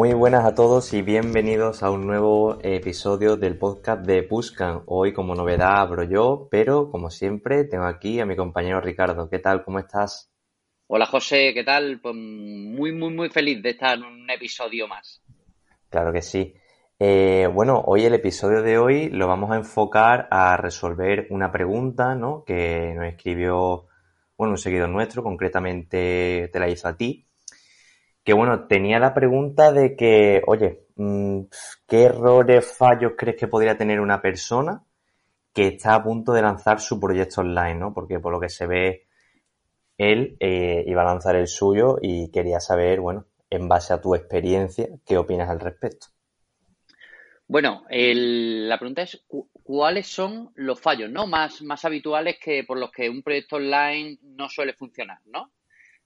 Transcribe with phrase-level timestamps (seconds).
[0.00, 4.80] Muy buenas a todos y bienvenidos a un nuevo episodio del podcast de Buscan.
[4.86, 9.28] Hoy como novedad abro yo, pero como siempre tengo aquí a mi compañero Ricardo.
[9.28, 9.62] ¿Qué tal?
[9.62, 10.32] ¿Cómo estás?
[10.86, 12.00] Hola José, ¿qué tal?
[12.00, 15.22] Pues muy, muy, muy feliz de estar en un episodio más.
[15.90, 16.54] Claro que sí.
[16.98, 22.14] Eh, bueno, hoy el episodio de hoy lo vamos a enfocar a resolver una pregunta,
[22.14, 22.42] ¿no?
[22.46, 23.86] Que nos escribió,
[24.38, 27.26] bueno, un seguidor nuestro, concretamente te la hizo a ti
[28.30, 31.40] que bueno, tenía la pregunta de que, oye, mm,
[31.88, 34.84] ¿qué errores, fallos crees que podría tener una persona
[35.52, 37.92] que está a punto de lanzar su proyecto online, ¿no?
[37.92, 39.08] Porque por lo que se ve,
[39.98, 44.14] él eh, iba a lanzar el suyo y quería saber, bueno, en base a tu
[44.14, 46.06] experiencia, ¿qué opinas al respecto?
[47.48, 49.24] Bueno, la pregunta es
[49.64, 51.26] cuáles son los fallos, ¿no?
[51.26, 55.50] Más, más habituales que por los que un proyecto online no suele funcionar, ¿no?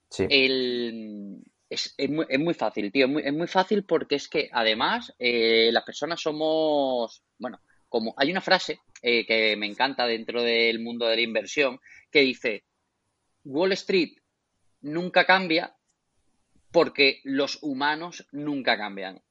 [0.09, 0.25] Sí.
[0.27, 1.43] El,
[1.75, 3.05] es, muy, es, muy, fácil, tío.
[3.05, 7.23] Es muy, es muy, fácil porque es que además eh, las personas somos.
[7.37, 7.59] Bueno,
[7.89, 11.79] como hay una frase eh, que me encanta dentro del mundo de la inversión
[12.11, 12.63] que dice:
[13.43, 14.17] Wall Street
[14.81, 15.75] nunca cambia
[16.71, 19.21] porque los humanos nunca cambian.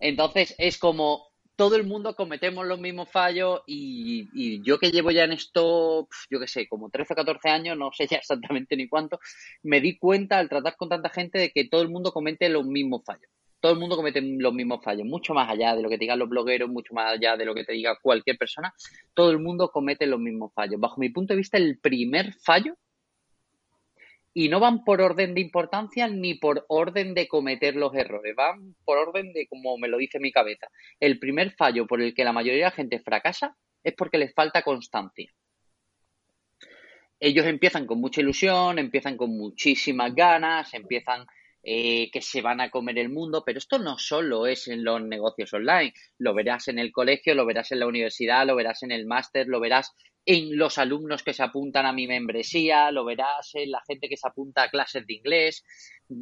[0.00, 1.27] Entonces es como
[1.58, 6.38] todo el mundo cometemos los mismos fallos y, yo que llevo ya en esto, yo
[6.38, 9.18] qué sé, como 13 o 14 años, no sé ya exactamente ni cuánto,
[9.64, 12.64] me di cuenta al tratar con tanta gente de que todo el mundo comete los
[12.64, 13.28] mismos fallos.
[13.58, 16.20] Todo el mundo comete los mismos fallos, mucho más allá de lo que te digan
[16.20, 18.72] los blogueros, mucho más allá de lo que te diga cualquier persona,
[19.12, 20.78] todo el mundo comete los mismos fallos.
[20.78, 22.76] Bajo mi punto de vista, el primer fallo
[24.38, 28.76] y no van por orden de importancia ni por orden de cometer los errores, van
[28.84, 30.68] por orden de como me lo dice mi cabeza.
[31.00, 34.32] El primer fallo por el que la mayoría de la gente fracasa es porque les
[34.32, 35.28] falta constancia.
[37.18, 41.26] Ellos empiezan con mucha ilusión, empiezan con muchísimas ganas, empiezan
[41.64, 45.02] eh, que se van a comer el mundo, pero esto no solo es en los
[45.02, 48.92] negocios online, lo verás en el colegio, lo verás en la universidad, lo verás en
[48.92, 49.96] el máster, lo verás
[50.30, 54.16] en los alumnos que se apuntan a mi membresía, lo verás en la gente que
[54.18, 55.64] se apunta a clases de inglés,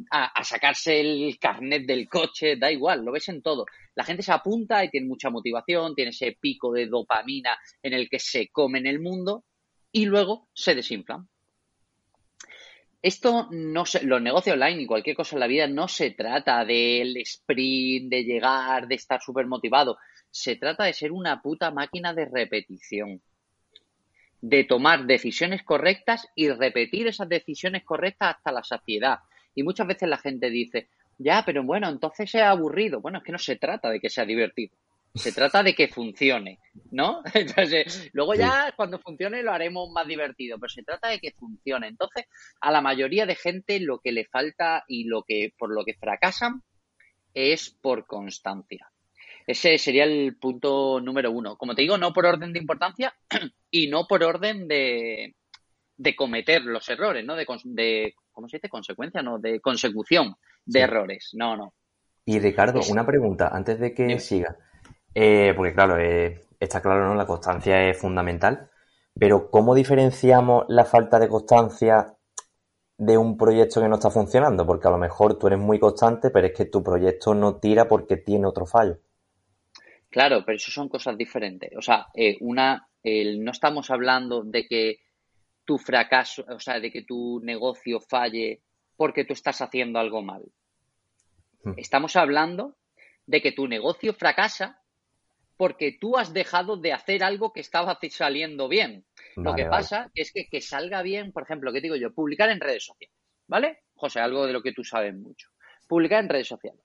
[0.09, 3.65] a, sacarse el carnet del coche, da igual, lo ves en todo.
[3.95, 8.07] La gente se apunta y tiene mucha motivación, tiene ese pico de dopamina en el
[8.07, 9.43] que se come en el mundo
[9.91, 11.27] y luego se desinflan.
[13.01, 16.63] Esto no se, los negocios online y cualquier cosa en la vida no se trata
[16.63, 19.97] del sprint, de llegar, de estar súper motivado.
[20.31, 23.21] Se trata de ser una puta máquina de repetición
[24.41, 29.19] de tomar decisiones correctas y repetir esas decisiones correctas hasta la saciedad.
[29.55, 33.01] Y muchas veces la gente dice, ya, pero bueno, entonces es aburrido.
[33.01, 34.75] Bueno, es que no se trata de que sea divertido.
[35.15, 36.59] Se trata de que funcione,
[36.91, 37.21] ¿no?
[37.33, 41.87] Entonces, luego ya cuando funcione lo haremos más divertido, pero se trata de que funcione.
[41.87, 42.25] Entonces,
[42.61, 45.95] a la mayoría de gente lo que le falta y lo que por lo que
[45.95, 46.61] fracasan
[47.33, 48.91] es por constancia.
[49.47, 51.55] Ese sería el punto número uno.
[51.55, 53.15] Como te digo, no por orden de importancia
[53.71, 55.33] y no por orden de,
[56.17, 57.35] cometer los errores, ¿no?
[57.35, 58.67] De, de, ¿cómo se dice?
[58.67, 59.39] Consecuencia, ¿no?
[59.39, 61.29] De consecución de errores.
[61.33, 61.73] No, no.
[62.25, 64.57] Y Ricardo, una pregunta antes de que siga.
[65.15, 67.15] Eh, porque claro, eh, está claro, ¿no?
[67.15, 68.69] La constancia es fundamental.
[69.17, 72.17] Pero ¿cómo diferenciamos la falta de constancia
[72.97, 74.67] de un proyecto que no está funcionando?
[74.67, 77.87] Porque a lo mejor tú eres muy constante, pero es que tu proyecto no tira
[77.87, 78.99] porque tiene otro fallo.
[80.17, 81.69] Claro, pero eso son cosas diferentes.
[81.77, 85.01] O sea, eh, una, no estamos hablando de que
[85.63, 88.63] tu fracaso, o sea, de que tu negocio falle
[88.95, 90.41] porque tú estás haciendo algo mal.
[91.63, 91.73] Hmm.
[91.77, 92.77] Estamos hablando
[93.27, 94.81] de que tu negocio fracasa
[95.55, 99.05] porque tú has dejado de hacer algo que estaba saliendo bien.
[99.35, 102.11] Lo que pasa es que que salga bien, por ejemplo, ¿qué digo yo?
[102.11, 103.15] Publicar en redes sociales,
[103.45, 103.83] ¿vale?
[103.93, 105.49] José, algo de lo que tú sabes mucho.
[105.87, 106.81] Publicar en redes sociales.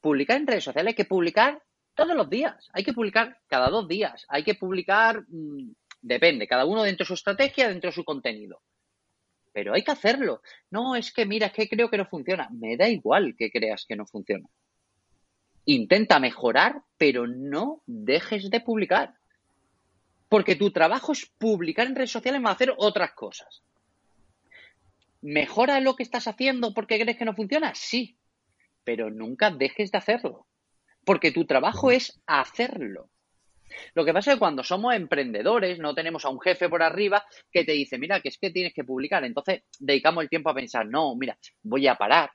[0.00, 1.60] Publicar en redes sociales hay que publicar
[1.98, 2.70] todos los días.
[2.72, 4.24] Hay que publicar cada dos días.
[4.28, 8.62] Hay que publicar, mm, depende, cada uno dentro de su estrategia, dentro de su contenido.
[9.52, 10.40] Pero hay que hacerlo.
[10.70, 12.48] No, es que mira, es que creo que no funciona.
[12.52, 14.48] Me da igual que creas que no funciona.
[15.64, 19.14] intenta mejorar, pero no dejes de publicar.
[20.28, 23.62] Porque tu trabajo es publicar en redes sociales más hacer otras cosas.
[25.20, 27.74] ¿Mejora lo que estás haciendo porque crees que no funciona?
[27.74, 28.16] Sí,
[28.84, 30.47] pero nunca dejes de hacerlo.
[31.08, 33.08] Porque tu trabajo es hacerlo.
[33.94, 37.24] Lo que pasa es que cuando somos emprendedores, no tenemos a un jefe por arriba
[37.50, 39.24] que te dice, mira, que es que tienes que publicar.
[39.24, 42.30] Entonces dedicamos el tiempo a pensar, no, mira, voy a parar,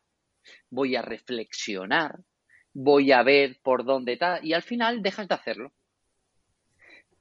[0.72, 2.18] voy a reflexionar,
[2.74, 5.72] voy a ver por dónde está, y al final dejas de hacerlo.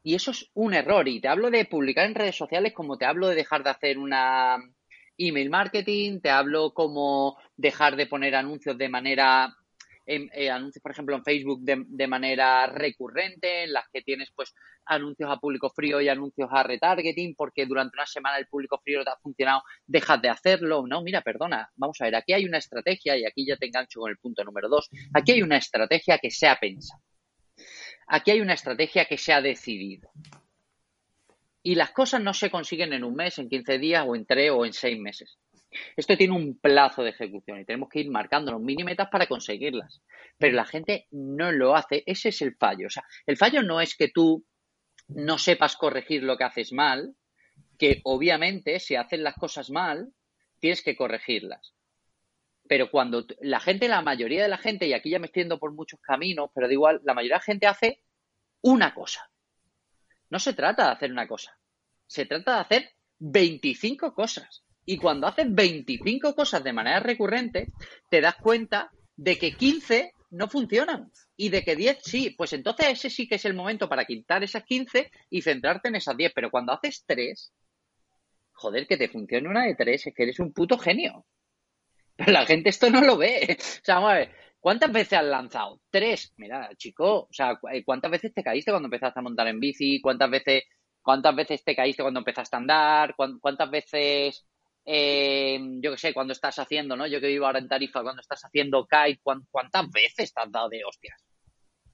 [0.02, 1.06] Y eso es un error.
[1.06, 3.98] Y te hablo de publicar en redes sociales como te hablo de dejar de hacer
[3.98, 4.56] una
[5.18, 9.54] email marketing, te hablo como dejar de poner anuncios de manera
[10.06, 14.54] eh, anuncios, por ejemplo, en Facebook de, manera recurrente, en las que tienes pues
[14.86, 19.04] anuncios a público frío y anuncios a retargeting, porque durante una semana el público frío
[19.04, 20.84] te ha funcionado, dejas de hacerlo.
[20.86, 24.00] No, mira, perdona, vamos a ver, aquí hay una estrategia, y aquí ya te engancho
[24.00, 27.00] con el punto número dos, aquí hay una estrategia que se ha pensado.
[28.08, 30.10] Aquí hay una estrategia que se ha decidido.
[31.62, 34.50] Y las cosas no se consiguen en un mes, en 15 días o en 3
[34.50, 35.38] o en 6 meses.
[35.96, 40.02] Esto tiene un plazo de ejecución y tenemos que ir marcando mini metas para conseguirlas.
[40.38, 42.02] Pero la gente no lo hace.
[42.06, 42.86] Ese es el fallo.
[42.86, 44.44] O sea, el fallo no es que tú
[45.08, 47.14] no sepas corregir lo que haces mal,
[47.78, 50.12] que obviamente si haces las cosas mal,
[50.58, 51.74] tienes que corregirlas.
[52.68, 55.58] Pero cuando la gente, la mayoría de la gente, y aquí ya me estoy yendo
[55.58, 58.02] por muchos caminos, pero da igual, la mayoría de la gente hace
[58.62, 59.28] una cosa.
[60.30, 61.58] No se trata de hacer una cosa.
[62.06, 64.64] Se trata de hacer 25 cosas.
[64.84, 67.68] Y cuando haces 25 cosas de manera recurrente,
[68.08, 72.30] te das cuenta de que 15 no funcionan y de que 10 sí.
[72.30, 75.96] Pues entonces ese sí que es el momento para quitar esas 15 y centrarte en
[75.96, 76.32] esas 10.
[76.34, 77.52] Pero cuando haces 3,
[78.52, 81.24] joder, que te funcione una de 3, es que eres un puto genio.
[82.16, 83.56] Pero la gente esto no lo ve.
[83.58, 85.80] O sea, vamos a ver, ¿cuántas veces has lanzado?
[85.90, 86.32] Tres.
[86.36, 90.00] Mira, chico, o sea, ¿cuántas veces te caíste cuando empezaste a montar en bici?
[90.00, 90.64] ¿Cuántas veces,
[91.00, 93.14] cuántas veces te caíste cuando empezaste a andar?
[93.16, 94.44] ¿Cuántas veces
[94.84, 97.06] eh, yo qué sé, cuando estás haciendo, ¿no?
[97.06, 100.68] Yo que vivo ahora en Tarifa, cuando estás haciendo kite, ¿cuántas veces te has dado
[100.68, 101.22] de hostias?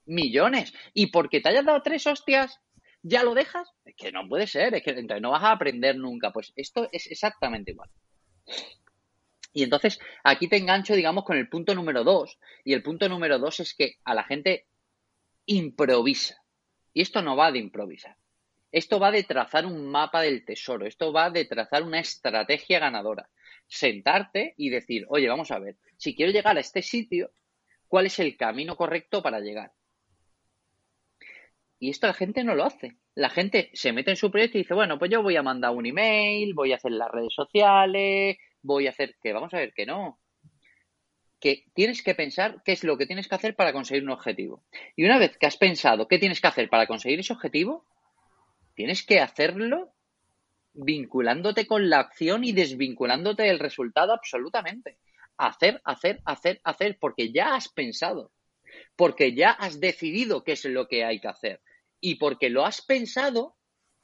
[0.06, 0.72] Millones.
[0.94, 2.60] Y porque te hayas dado tres hostias,
[3.02, 3.68] ¿ya lo dejas?
[3.84, 6.32] Es que no puede ser, es que entonces no vas a aprender nunca.
[6.32, 7.90] Pues esto es exactamente igual.
[9.52, 12.38] Y entonces aquí te engancho, digamos, con el punto número dos.
[12.64, 14.66] Y el punto número dos es que a la gente
[15.46, 16.42] improvisa.
[16.94, 18.16] Y esto no va de improvisar.
[18.70, 23.28] Esto va de trazar un mapa del tesoro, esto va de trazar una estrategia ganadora.
[23.66, 27.30] Sentarte y decir, oye, vamos a ver, si quiero llegar a este sitio,
[27.86, 29.72] ¿cuál es el camino correcto para llegar?
[31.80, 32.96] Y esto la gente no lo hace.
[33.14, 35.70] La gente se mete en su proyecto y dice, bueno, pues yo voy a mandar
[35.72, 39.72] un email, voy a hacer las redes sociales, voy a hacer que, vamos a ver
[39.72, 40.20] que no.
[41.40, 44.64] Que tienes que pensar qué es lo que tienes que hacer para conseguir un objetivo.
[44.96, 47.86] Y una vez que has pensado qué tienes que hacer para conseguir ese objetivo,
[48.78, 49.92] tienes que hacerlo
[50.72, 54.98] vinculándote con la acción y desvinculándote del resultado absolutamente.
[55.36, 58.30] Hacer, hacer, hacer, hacer, porque ya has pensado,
[58.94, 61.60] porque ya has decidido qué es lo que hay que hacer
[62.00, 63.56] y porque lo has pensado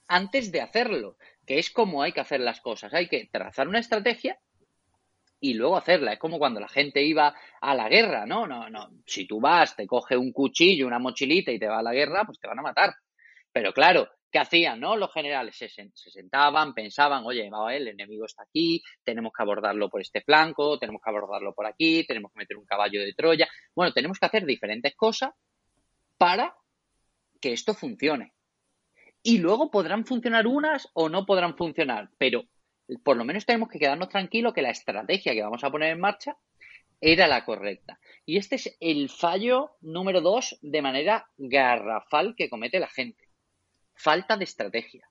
[0.08, 2.92] antes de hacerlo, que es como hay que hacer las cosas.
[2.94, 4.40] Hay que trazar una estrategia
[5.38, 6.14] y luego hacerla.
[6.14, 8.48] Es como cuando la gente iba a la guerra, ¿no?
[8.48, 8.90] No, no.
[9.06, 12.24] Si tú vas, te coge un cuchillo, una mochilita y te va a la guerra,
[12.26, 12.92] pues te van a matar.
[13.52, 14.96] Pero claro, ¿Qué hacían, no?
[14.96, 20.22] Los generales se, sentaban, pensaban, oye, el enemigo está aquí, tenemos que abordarlo por este
[20.22, 23.48] flanco, tenemos que abordarlo por aquí, tenemos que meter un caballo de Troya.
[23.76, 25.30] Bueno, tenemos que hacer diferentes cosas
[26.18, 26.56] para
[27.40, 28.32] que esto funcione.
[29.22, 32.42] Y luego podrán funcionar unas o no podrán funcionar, pero
[33.04, 36.00] por lo menos tenemos que quedarnos tranquilos que la estrategia que vamos a poner en
[36.00, 36.36] marcha
[37.00, 38.00] era la correcta.
[38.26, 43.23] Y este es el fallo número dos de manera garrafal que comete la gente
[43.94, 45.08] falta de estrategia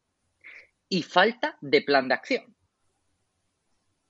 [0.89, 2.55] y falta de plan de acción.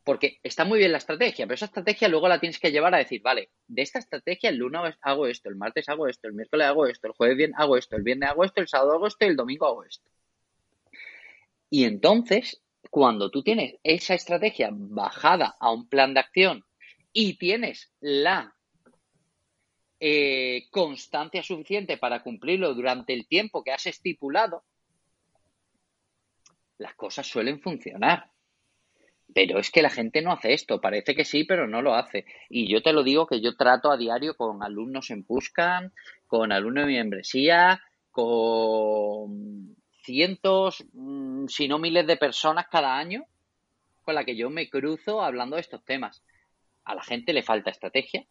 [0.03, 2.97] Porque está muy bien la estrategia, pero esa estrategia luego la tienes que llevar a
[2.97, 6.67] decir, vale, de esta estrategia el lunes hago esto, el martes hago esto, el miércoles
[6.67, 9.25] hago esto, el jueves bien hago esto, el viernes hago esto, el sábado hago esto
[9.25, 10.09] y el domingo hago esto.
[11.69, 16.65] Y entonces, cuando tú tienes esa estrategia bajada a un plan de acción
[17.13, 18.55] y tienes la
[19.99, 24.63] eh, constancia suficiente para cumplirlo durante el tiempo que has estipulado,
[26.77, 28.31] las cosas suelen funcionar.
[29.33, 32.25] Pero es que la gente no hace esto, parece que sí, pero no lo hace.
[32.49, 35.93] Y yo te lo digo que yo trato a diario con alumnos en Puscan,
[36.27, 37.81] con alumnos en mi membresía,
[38.11, 43.25] con cientos, mm, si no miles de personas cada año
[44.03, 46.23] con la que yo me cruzo hablando de estos temas.
[46.83, 48.25] A la gente le falta estrategia,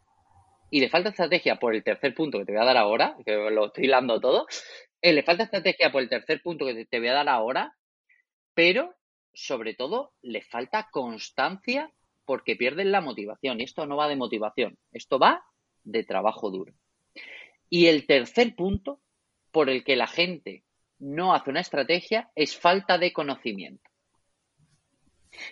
[0.72, 3.34] y le falta estrategia por el tercer punto que te voy a dar ahora, que
[3.34, 4.46] lo estoy hilando todo,
[5.02, 7.76] eh, le falta estrategia por el tercer punto que te voy a dar ahora,
[8.54, 8.94] pero
[9.34, 11.92] sobre todo le falta constancia
[12.24, 13.60] porque pierden la motivación.
[13.60, 15.44] Y esto no va de motivación, esto va
[15.84, 16.72] de trabajo duro.
[17.68, 18.98] Y el tercer punto
[19.50, 20.64] por el que la gente
[20.98, 23.90] no hace una estrategia es falta de conocimiento.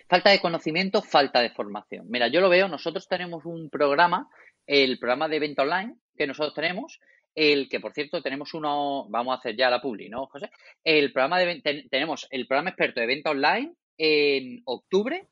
[0.07, 2.07] Falta de conocimiento, falta de formación.
[2.09, 4.29] Mira, yo lo veo, nosotros tenemos un programa,
[4.65, 6.99] el programa de venta online que nosotros tenemos,
[7.33, 10.49] el que por cierto tenemos uno, vamos a hacer ya la publi, ¿no, José?
[10.83, 15.27] El programa de tenemos el programa experto de venta online en octubre.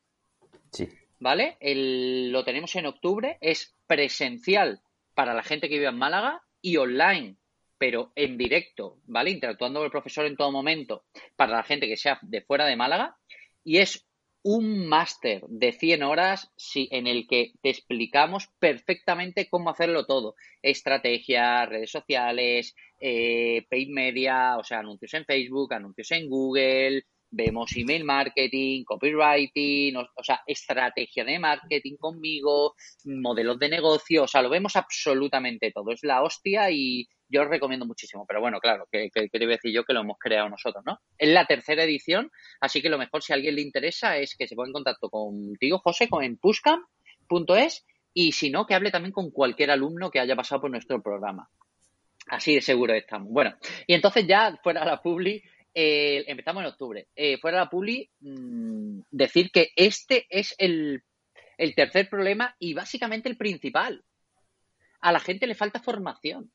[0.71, 0.87] Sí.
[1.21, 1.57] ¿Vale?
[1.59, 4.79] lo tenemos en octubre, es presencial
[5.13, 7.35] para la gente que vive en Málaga y online,
[7.77, 9.31] pero en directo, ¿vale?
[9.31, 11.03] Interactuando con el profesor en todo momento
[11.35, 13.17] para la gente que sea de fuera de Málaga.
[13.65, 14.08] Y es
[14.43, 20.35] un máster de 100 horas en el que te explicamos perfectamente cómo hacerlo todo.
[20.61, 27.75] Estrategias, redes sociales, eh, paid media, o sea, anuncios en Facebook, anuncios en Google, vemos
[27.75, 34.49] email marketing, copywriting, o, sea, estrategia de marketing conmigo, modelos de negocio, o sea, lo
[34.49, 35.91] vemos absolutamente todo.
[35.91, 38.25] Es la hostia y yo os recomiendo muchísimo.
[38.27, 40.83] Pero bueno, claro, que, que, te voy a decir yo que lo hemos creado nosotros,
[40.85, 40.99] ¿no?
[41.17, 44.47] Es la tercera edición, así que lo mejor si a alguien le interesa es que
[44.47, 49.29] se ponga en contacto contigo, José, en pushcam.es y si no, que hable también con
[49.29, 51.49] cualquier alumno que haya pasado por nuestro programa.
[52.27, 53.29] Así de seguro estamos.
[53.31, 53.55] Bueno,
[53.87, 55.41] y entonces ya fuera la publi,
[55.73, 57.07] eh, empezamos en octubre.
[57.15, 61.03] Eh, fuera la publi, mm, decir que este es el,
[61.57, 64.03] el tercer problema y básicamente el principal.
[65.01, 66.51] A la gente le falta formación.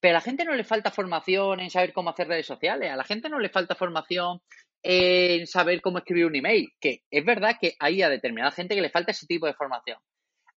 [0.00, 2.96] Pero a la gente no le falta formación en saber cómo hacer redes sociales, a
[2.96, 4.40] la gente no le falta formación
[4.82, 8.80] en saber cómo escribir un email, que es verdad que hay a determinada gente que
[8.80, 9.98] le falta ese tipo de formación.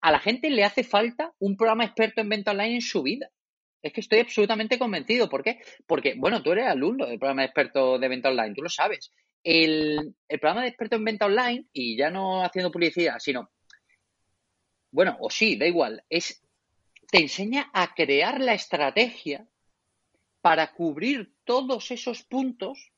[0.00, 3.30] A la gente le hace falta un programa experto en venta online en su vida.
[3.82, 5.28] Es que estoy absolutamente convencido.
[5.28, 5.60] ¿Por qué?
[5.86, 9.10] Porque, bueno, tú eres alumno del programa de experto de venta online, tú lo sabes.
[9.42, 13.50] El, programa de experto en venta online, y ya no haciendo publicidad, sino,
[14.92, 16.42] bueno, o sí, da igual, es
[17.10, 19.46] te enseña a crear la estrategia
[20.40, 22.90] para cubrir todos esos puntos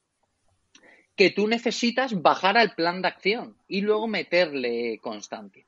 [1.16, 5.66] que tú necesitas bajar al plan de acción y luego meterle constancia.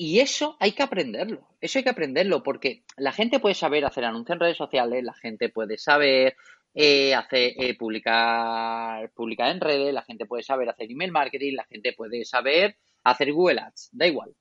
[0.00, 4.04] Y eso hay que aprenderlo, eso hay que aprenderlo porque la gente puede saber hacer
[4.04, 6.36] anuncios en redes sociales, la gente puede saber
[6.72, 11.64] eh, hacer, eh, publicar, publicar en redes, la gente puede saber hacer email marketing, la
[11.64, 14.36] gente puede saber hacer Google Ads, da igual.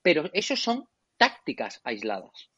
[0.00, 2.48] Pero esos son tácticas aisladas.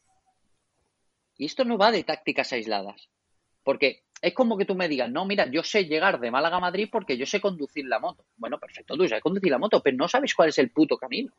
[1.36, 3.08] Y esto no va de tácticas aisladas.
[3.64, 6.60] Porque es como que tú me digas, no, mira, yo sé llegar de Málaga a
[6.60, 8.24] Madrid porque yo sé conducir la moto.
[8.36, 11.32] Bueno, perfecto, tú sabes conducir la moto, pero no sabes cuál es el puto camino.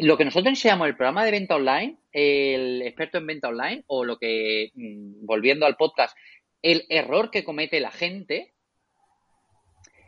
[0.00, 4.04] Lo que nosotros enseñamos el programa de venta online, el experto en venta online, o
[4.04, 6.16] lo que, mm, volviendo al podcast,
[6.62, 8.54] el error que comete la gente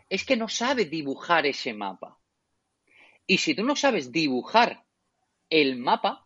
[0.09, 2.19] es que no sabe dibujar ese mapa.
[3.27, 4.85] Y si tú no sabes dibujar
[5.49, 6.25] el mapa,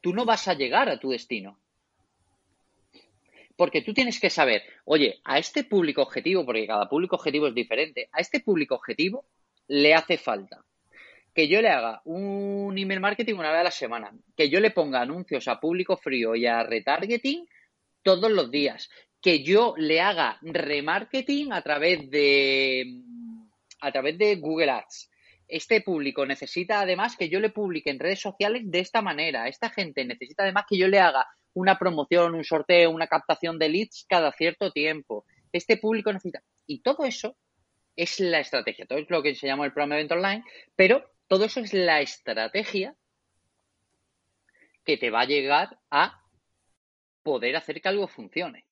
[0.00, 1.60] tú no vas a llegar a tu destino.
[3.56, 7.54] Porque tú tienes que saber, oye, a este público objetivo, porque cada público objetivo es
[7.54, 9.26] diferente, a este público objetivo
[9.68, 10.64] le hace falta
[11.34, 14.70] que yo le haga un email marketing una vez a la semana, que yo le
[14.70, 17.46] ponga anuncios a público frío y a retargeting
[18.02, 23.02] todos los días, que yo le haga remarketing a través de
[23.80, 25.10] a través de Google Ads,
[25.48, 29.46] este público necesita además que yo le publique en redes sociales de esta manera.
[29.46, 33.68] Esta gente necesita además que yo le haga una promoción, un sorteo, una captación de
[33.68, 35.24] leads cada cierto tiempo.
[35.52, 36.42] Este público necesita.
[36.66, 37.36] Y todo eso
[37.94, 38.86] es la estrategia.
[38.86, 41.72] Todo es lo que se llama el programa de evento online, pero todo eso es
[41.72, 42.94] la estrategia
[44.84, 46.22] que te va a llegar a
[47.22, 48.66] poder hacer que algo funcione.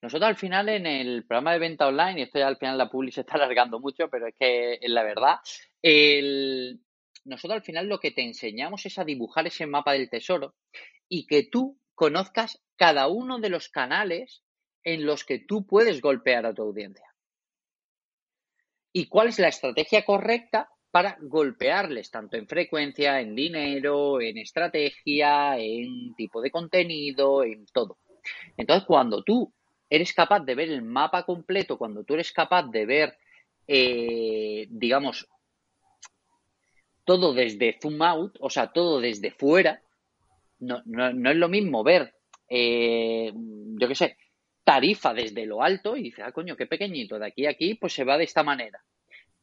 [0.00, 2.90] Nosotros al final en el programa de venta online, y esto ya al final la
[2.90, 5.36] publi se está alargando mucho, pero es que es la verdad,
[7.24, 10.54] nosotros al final lo que te enseñamos es a dibujar ese mapa del tesoro
[11.08, 14.42] y que tú conozcas cada uno de los canales
[14.82, 17.14] en los que tú puedes golpear a tu audiencia.
[18.92, 25.58] Y cuál es la estrategia correcta para golpearles, tanto en frecuencia, en dinero, en estrategia,
[25.58, 27.98] en tipo de contenido, en todo.
[28.56, 29.52] Entonces, cuando tú
[29.90, 33.18] eres capaz de ver el mapa completo, cuando tú eres capaz de ver,
[33.66, 35.26] eh, digamos,
[37.04, 39.82] todo desde zoom out, o sea, todo desde fuera,
[40.60, 42.14] no, no, es lo mismo ver,
[42.48, 44.16] eh, yo qué sé,
[44.62, 47.94] tarifa desde lo alto y dice, ah, coño, qué pequeñito, de aquí a aquí, pues
[47.94, 48.80] se va de esta manera,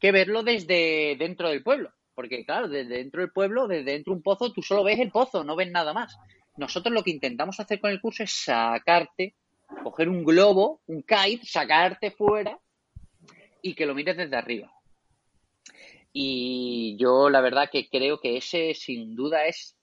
[0.01, 1.93] que verlo desde dentro del pueblo.
[2.15, 5.11] porque claro, desde dentro del pueblo, desde dentro de un pozo, tú solo ves el
[5.11, 6.17] pozo, no ves nada más.
[6.57, 9.35] Nosotros lo que intentamos hacer con el curso es sacarte,
[9.83, 12.59] coger un globo, un kite, sacarte fuera
[13.61, 14.71] y que lo mires desde arriba.
[16.11, 19.77] Y yo la verdad que creo que ese sin duda es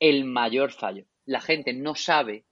[0.00, 1.04] el mayor fallo.
[1.26, 2.44] La gente no sabe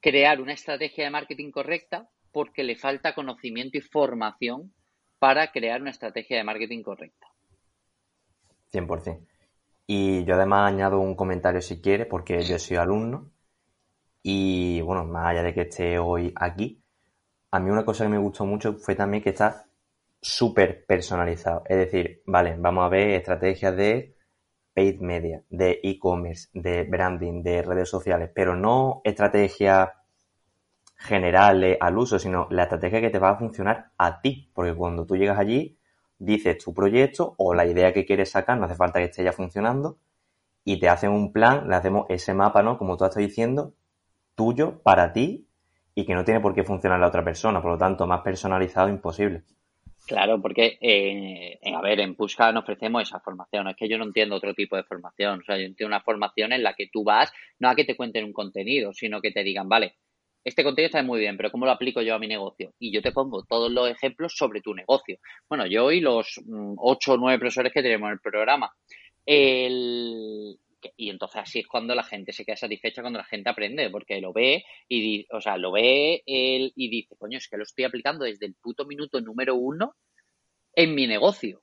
[0.00, 4.74] crear una estrategia de marketing correcta porque le falta conocimiento y formación
[5.20, 7.28] para crear una estrategia de marketing correcta.
[8.72, 9.20] 100%.
[9.86, 13.30] Y yo además añado un comentario si quiere, porque yo soy alumno.
[14.22, 16.82] Y bueno, más allá de que esté hoy aquí,
[17.50, 19.66] a mí una cosa que me gustó mucho fue también que está
[20.20, 21.64] súper personalizado.
[21.68, 24.16] Es decir, vale, vamos a ver estrategias de
[24.74, 29.90] paid media, de e-commerce, de branding, de redes sociales, pero no estrategias
[31.00, 34.50] generales al uso, sino la estrategia que te va a funcionar a ti.
[34.52, 35.78] Porque cuando tú llegas allí,
[36.18, 39.32] dices tu proyecto o la idea que quieres sacar, no hace falta que esté ya
[39.32, 39.98] funcionando,
[40.62, 42.76] y te hacen un plan, le hacemos ese mapa, ¿no?
[42.76, 43.72] Como tú estás diciendo,
[44.34, 45.48] tuyo, para ti,
[45.94, 48.90] y que no tiene por qué funcionar la otra persona, por lo tanto, más personalizado
[48.90, 49.42] imposible.
[50.06, 53.68] Claro, porque, eh, a ver, en Pushka nos ofrecemos esa formación.
[53.68, 55.40] Es que yo no entiendo otro tipo de formación.
[55.40, 57.96] O sea, yo entiendo una formación en la que tú vas, no a que te
[57.96, 59.94] cuenten un contenido, sino que te digan, vale,
[60.44, 62.72] este contenido está muy bien, pero ¿cómo lo aplico yo a mi negocio?
[62.78, 65.18] Y yo te pongo todos los ejemplos sobre tu negocio.
[65.48, 68.72] Bueno, yo y los mm, ocho o nueve profesores que tenemos en el programa.
[70.96, 74.20] y entonces así es cuando la gente se queda satisfecha, cuando la gente aprende, porque
[74.20, 77.84] lo ve y, o sea, lo ve él y dice, coño, es que lo estoy
[77.84, 79.94] aplicando desde el puto minuto número uno
[80.74, 81.62] en mi negocio.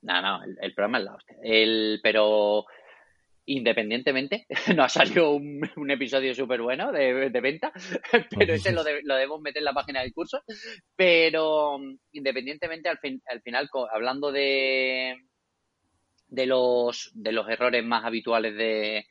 [0.00, 1.36] No, no, el, programa es la hostia.
[1.42, 2.64] El, pero
[3.48, 7.72] independientemente, no ha salido un, episodio súper bueno de, venta,
[8.38, 10.42] pero ese lo, debemos meter en la página del curso.
[10.94, 11.78] Pero
[12.12, 15.16] independientemente, al, fin, al final, hablando de,
[16.28, 19.06] de, los, de los errores más habituales de,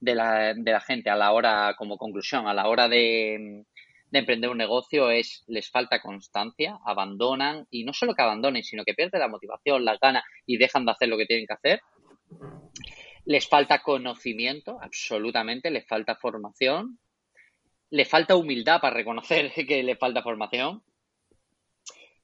[0.00, 3.64] de, la, de la gente a la hora, como conclusión, a la hora de,
[4.10, 8.84] de emprender un negocio es les falta constancia, abandonan y no solo que abandonen, sino
[8.84, 11.80] que pierden la motivación, las ganas y dejan de hacer lo que tienen que hacer.
[13.24, 16.98] Les falta conocimiento, absolutamente, les falta formación,
[17.90, 20.82] les falta humildad para reconocer que les falta formación,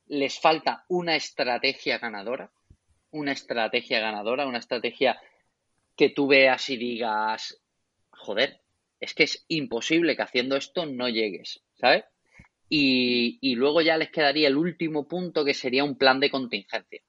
[0.06, 2.50] les falta una estrategia ganadora,
[3.10, 5.20] una estrategia ganadora, una estrategia
[5.96, 7.60] que tú veas y digas,
[8.10, 8.60] joder,
[9.00, 12.04] es que es imposible que haciendo esto no llegues, ¿sabes?
[12.68, 17.02] Y, y, luego ya les quedaría el último punto que sería un plan de contingencia.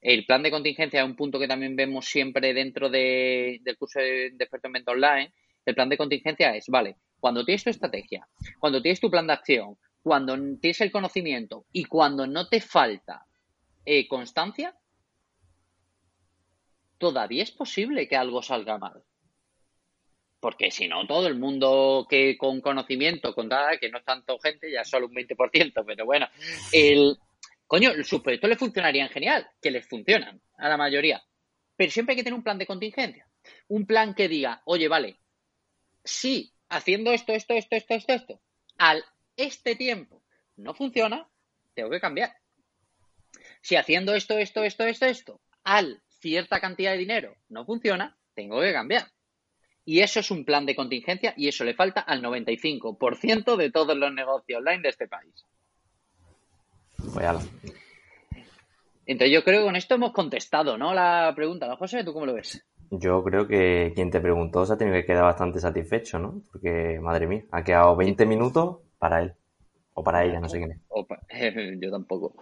[0.00, 4.30] El plan de contingencia es un punto que también vemos siempre dentro del curso de,
[4.30, 5.32] de online.
[5.64, 8.26] El plan de contingencia es, vale, cuando tienes tu estrategia,
[8.58, 13.26] cuando tienes tu plan de acción, cuando tienes el conocimiento y cuando no te falta
[13.84, 14.74] eh, constancia,
[16.98, 19.02] todavía es posible que algo salga mal.
[20.40, 23.48] Porque si no, todo el mundo que con conocimiento, con
[23.80, 26.28] que no es tanto gente, ya solo un 20%, pero bueno,
[26.72, 27.18] el,
[27.68, 31.22] Coño, sus proyectos les funcionarían genial, que les funcionan a la mayoría.
[31.76, 33.28] Pero siempre hay que tener un plan de contingencia.
[33.68, 35.20] Un plan que diga, oye, vale,
[36.02, 38.40] si haciendo esto, esto, esto, esto, esto, esto,
[38.78, 39.04] al
[39.36, 40.24] este tiempo
[40.56, 41.28] no funciona,
[41.74, 42.34] tengo que cambiar.
[43.60, 48.62] Si haciendo esto, esto, esto, esto, esto, al cierta cantidad de dinero no funciona, tengo
[48.62, 49.12] que cambiar.
[49.84, 53.96] Y eso es un plan de contingencia y eso le falta al 95% de todos
[53.96, 55.44] los negocios online de este país.
[56.98, 57.26] Pues
[59.06, 60.94] Entonces yo creo que con esto hemos contestado, ¿no?
[60.94, 62.04] La pregunta, ¿no, José?
[62.04, 62.64] ¿Tú cómo lo ves?
[62.90, 66.42] Yo creo que quien te preguntó se ha tenido que quedar bastante satisfecho, ¿no?
[66.50, 69.32] Porque, madre mía, ha quedado 20 minutos para él.
[69.94, 70.80] O para ella, no sé quién es.
[71.80, 72.36] yo tampoco.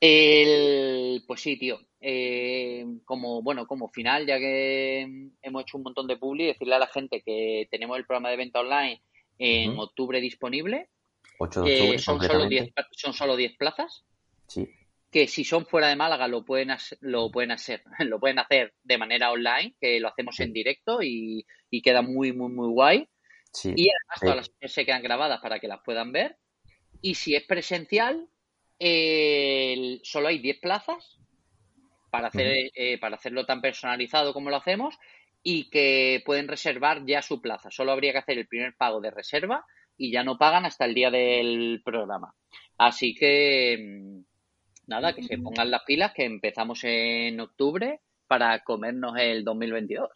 [0.00, 1.78] El, pues sí, tío.
[2.00, 6.80] Eh, como, bueno, como final, ya que hemos hecho un montón de publi, decirle a
[6.80, 9.00] la gente que tenemos el programa de venta online
[9.38, 10.88] en octubre disponible
[11.38, 14.04] 8 de octubre, son, solo 10, son solo 10 plazas.
[14.46, 14.68] Sí.
[15.10, 18.98] Que si son fuera de Málaga lo pueden, lo pueden hacer, lo pueden hacer de
[18.98, 21.46] manera online, que lo hacemos en directo y,
[21.82, 23.08] queda muy, muy, muy guay.
[23.52, 23.72] Sí.
[23.76, 26.36] Y además todas las sesiones se quedan grabadas para que las puedan ver.
[27.00, 28.28] Y si es presencial,
[30.02, 31.18] solo hay 10 plazas
[32.10, 34.96] para, hacer, eh, para hacerlo tan personalizado como lo hacemos
[35.42, 37.70] y que pueden reservar ya su plaza.
[37.70, 39.64] Solo habría que hacer el primer pago de reserva
[39.96, 42.34] y ya no pagan hasta el día del programa.
[42.78, 44.24] Así que mm,
[44.86, 50.08] nada, que se pongan las pilas, que empezamos en octubre para comernos el 2022.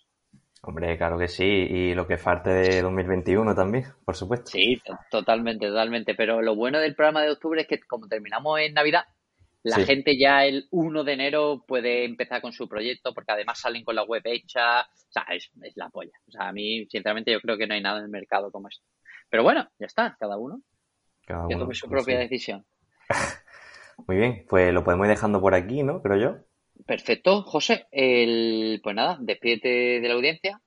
[0.63, 4.51] Hombre, claro que sí, y lo que falte de 2021 también, por supuesto.
[4.51, 6.15] Sí, totalmente, totalmente.
[6.15, 9.05] Pero lo bueno del programa de octubre es que como terminamos en Navidad,
[9.63, 13.85] la gente ya el 1 de enero puede empezar con su proyecto porque además salen
[13.85, 14.83] con la web hecha.
[14.83, 16.13] O sea, es, la polla.
[16.27, 18.69] O sea, a mí, sinceramente, yo creo que no hay nada en el mercado como
[18.69, 18.85] esto.
[19.31, 20.61] Pero bueno, ya está, cada uno.
[21.27, 22.65] Cada que tome su propia decisión.
[24.07, 26.01] Muy bien, pues lo podemos ir dejando por aquí, ¿no?
[26.03, 26.37] Creo yo.
[26.87, 27.87] Perfecto, José.
[27.91, 30.61] El, pues nada, despídete de la audiencia.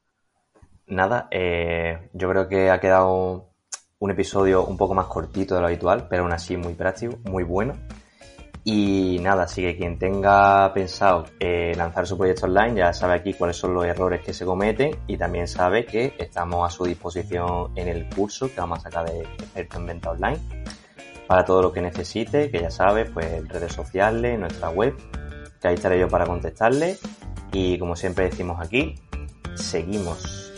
[0.88, 3.52] Nada, eh, yo creo que ha quedado
[4.00, 7.44] un episodio un poco más cortito de lo habitual, pero aún así muy práctico, muy
[7.44, 7.76] bueno.
[8.64, 13.34] Y nada, así que quien tenga pensado eh, lanzar su proyecto online ya sabe aquí
[13.34, 17.72] cuáles son los errores que se cometen y también sabe que estamos a su disposición
[17.76, 20.40] en el curso que vamos a sacar de experto en venta online
[21.26, 24.96] para todo lo que necesite, que ya sabe, pues redes sociales, nuestra web,
[25.62, 26.98] que ahí estaré yo para contestarle
[27.54, 28.96] y como siempre decimos aquí,
[29.56, 30.51] seguimos.